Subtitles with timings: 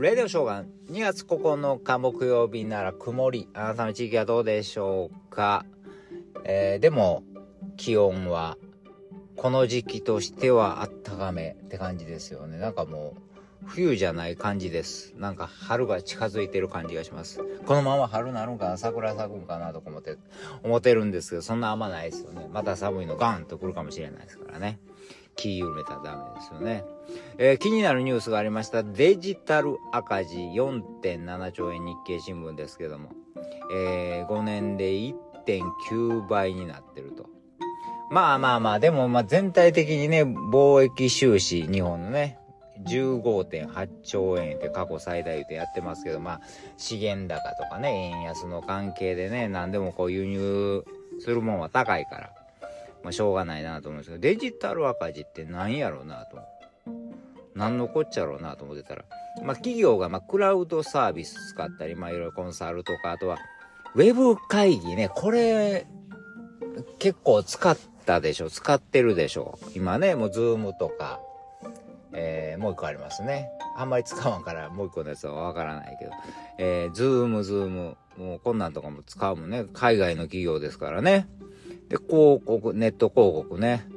[0.00, 3.48] レディオショーガン2月9日木曜日なら曇り。
[3.52, 5.66] あなたの地域はどうでしょうか？
[6.44, 7.24] えー、でも、
[7.76, 8.56] 気温は、
[9.34, 12.58] この時期としてはあったかめって感じですよね。
[12.58, 13.16] なんかも
[13.64, 15.14] う、冬じゃない感じです。
[15.16, 17.40] なんか春が近づいてる感じがします。
[17.66, 18.78] このまま春なるんかな？
[18.78, 20.16] 桜咲くんかなとか思って、
[20.62, 22.48] 思ってるんですけど、そんなあんまないですよね。
[22.52, 24.78] また寒いのガンと来るかもしれないですからね。
[25.38, 26.84] 気緩めたらダメですよね。
[27.38, 28.82] えー、気になるニュースがありました。
[28.82, 33.12] デジタル赤字4.7兆円日経新聞ですけども、
[33.72, 37.26] えー、5年で1.9倍になってると。
[38.10, 42.38] まあまあまあ、でもまあ全体的にね、貿易収支、日本のね、
[42.86, 46.40] 15.8兆円って過去最大でやってますけど、まあ、
[46.76, 50.84] 資源高とかね、円安の関係でね、何でもこう輸入
[51.20, 52.37] するもんは高いから、
[53.02, 56.38] まあ、しょうがないなと思うんですけど、デジタル赤字って何やろうなと。
[57.54, 59.04] 何のこっちゃろうなと思ってたら、
[59.42, 63.38] まあ、企業がまクラウドサービス使ったり、まあ、いろいろコンサルとか、あとは、
[63.94, 65.86] ウェブ会議ね、これ、
[66.98, 71.20] 結構使ったでしょ使ってるでしょ今ね、もうズームとか、
[72.12, 73.48] えー、もう一個ありますね。
[73.76, 76.10] あんまり使わんからもう一個のやつはわからないけど、
[76.58, 79.66] えー、ズーム、ズーム、もうこんなんとかも使うもんね。
[79.72, 81.28] 海外の企業ですからね。
[81.88, 83.88] で、広告、ネット広告ね。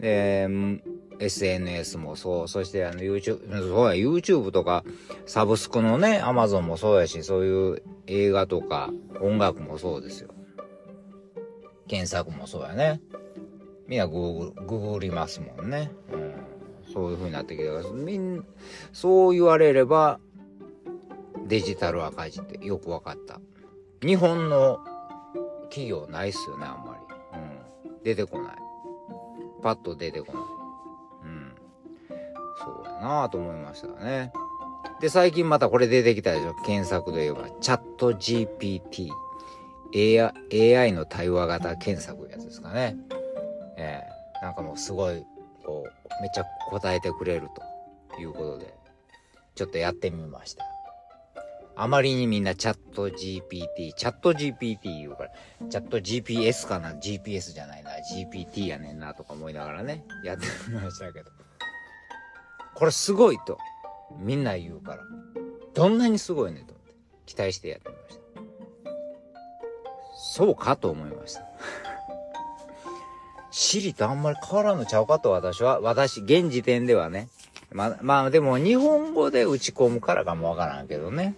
[0.00, 0.80] えー、
[1.18, 2.48] SNS もそう。
[2.48, 4.84] そしてあの YouTube、そうや、YouTube とか、
[5.26, 10.30] サブスクのね、Amazon もそうやし、そういう映画とか音楽もそうですよ。
[11.86, 13.00] 検索もそうやね。
[13.86, 15.90] みんなグーグル、ググりますもんね。
[16.12, 16.48] うん
[16.92, 18.44] そういう風になってきてみん
[18.92, 20.18] そう言われれば
[21.46, 23.40] デジタル赤字ってよく分かった
[24.04, 24.80] 日本の
[25.70, 26.97] 企業ないっすよねあんまり、
[28.04, 28.56] 出てこない。
[29.62, 30.42] パッと出てこない。
[31.24, 31.54] うん。
[32.58, 34.32] そうやなぁと思いましたね。
[35.00, 36.54] で最近またこれ出てきたでしょ？
[36.64, 39.10] 検索で言えばチャット GPT
[39.94, 42.96] AI, AI の対話型検索やつですかね。
[43.76, 44.08] ええ。
[44.40, 45.24] ー、なんかもうすごい
[45.64, 47.48] こうめっちゃ答えてくれる
[48.14, 48.74] ということで、
[49.54, 50.64] ちょっとやってみました。
[51.80, 55.30] あまりにみんなチャット GPT、チャット GPT 言うから、
[55.70, 57.92] チャット GPS かな ?GPS じゃないな。
[58.12, 61.30] GPT やねんなとか思いながらね、やってましたけど。
[62.74, 63.58] これすごいと、
[64.18, 65.04] みんな言うから。
[65.72, 66.94] どんなにすごいねと思って、
[67.26, 68.22] 期待してやってみました。
[70.16, 71.44] そうかと思いました。
[73.52, 77.28] シリとあんまり変わらんのちゃうかと私は、私、現時点ではね。
[77.70, 81.36] ま、まあでも日本語で打ち込むからかもわからんけどね。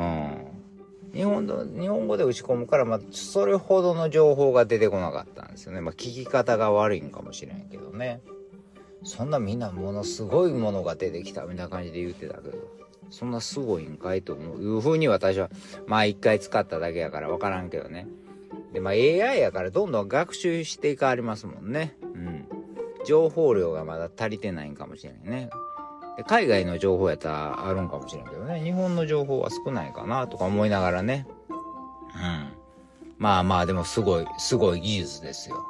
[0.00, 1.12] うん。
[1.12, 5.80] 日本の、日本語で打ち込むから、まあ、それほどの情報が出てこなかったんですよね。
[5.80, 8.20] まあ、聞き方が悪いんかもしれんけどね。
[9.02, 12.58] そんなみんなものすごいものが出てきたみたいな感じで言ってたけど、
[13.10, 15.50] そんなすごいんかいというふうに私は、
[15.86, 18.06] まあ一回使っただけやからわからんけどね。
[18.72, 21.96] で、まあ AI やからどんどん学習していかありますもんね。
[22.02, 22.46] うん。
[23.06, 25.50] 情報量がまだ足りてないんかもしれないね。
[26.26, 28.60] 海外の情報やったらあるんかもしれんけどね。
[28.60, 31.26] 日本の情報は少ないかなとか思いながらね。
[31.48, 32.52] うん。
[33.18, 35.64] まあまあでもすごい、すごい技術ですよ。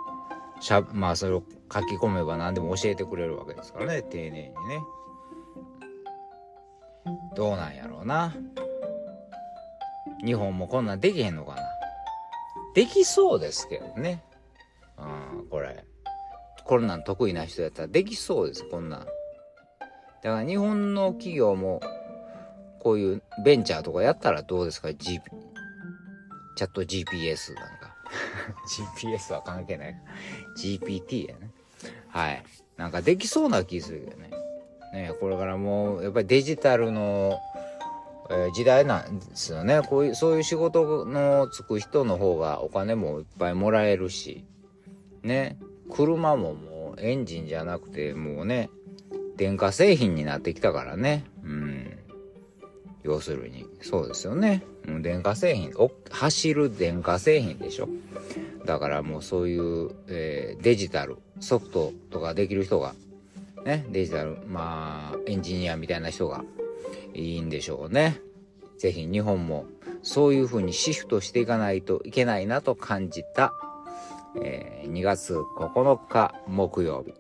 [0.61, 4.03] しゃ、まあそれを書き込めば何でも教えてくれるわけですからね。
[4.03, 4.53] 丁寧にね。
[7.35, 8.35] どうなんやろうな。
[10.25, 11.63] 日本もこんなんできへんのかな。
[12.75, 14.23] できそうですけどね。
[14.99, 15.85] うん、これ。
[16.65, 19.07] こんなん得意な人やったらできそうです、こんなん。
[20.23, 21.81] だから日本の企業も、
[22.81, 25.21] こういうベンチャーとかやったらどうですか ?G、
[26.57, 27.95] チャット GPS なんか。
[29.05, 29.97] GPS は関係ない。
[30.57, 31.51] GPT やね。
[32.09, 32.43] はい。
[32.77, 34.31] なんかできそうな気するよね。
[34.93, 37.39] ねこれからもう、やっぱりデジタルの
[38.31, 39.83] えー、時代なんですよね。
[39.83, 44.45] こういう、そういう仕事のつく人の方がお金もいっぱいもらえるし、
[45.23, 45.59] ね。
[45.93, 48.71] 車ももうエンジンじゃなくて、もうね、
[49.41, 51.25] 電化製品になってきたからね。
[51.43, 51.99] うん。
[53.03, 54.63] 要するに、そうですよね。
[54.87, 57.89] うん、電化製品、お走る電化製品でしょ。
[58.67, 62.95] だからもうそういう、えー、デジタル、ソフトとかできる人が、
[63.65, 66.45] ね、デジタル、まあ、エンジニアみたいな人が
[67.15, 68.21] いいんでしょうね。
[68.77, 69.65] ぜひ日本も
[70.03, 73.55] そういう風にシフトしていかないといけないなと感じた、
[74.43, 77.20] えー、2月9日木曜日。